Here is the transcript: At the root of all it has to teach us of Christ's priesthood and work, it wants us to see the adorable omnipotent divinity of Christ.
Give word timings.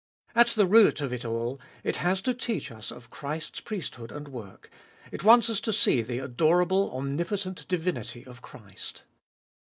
At 0.33 0.47
the 0.47 0.65
root 0.65 0.99
of 0.99 1.13
all 1.23 1.61
it 1.83 1.97
has 1.97 2.21
to 2.21 2.33
teach 2.33 2.71
us 2.71 2.89
of 2.91 3.11
Christ's 3.11 3.59
priesthood 3.59 4.11
and 4.11 4.29
work, 4.29 4.71
it 5.11 5.23
wants 5.23 5.47
us 5.47 5.59
to 5.59 5.71
see 5.71 6.01
the 6.01 6.17
adorable 6.17 6.91
omnipotent 6.91 7.67
divinity 7.67 8.25
of 8.25 8.41
Christ. 8.41 9.03